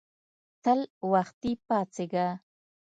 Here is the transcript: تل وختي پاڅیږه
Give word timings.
تل 0.63 0.79
وختي 1.11 1.51
پاڅیږه 1.67 2.27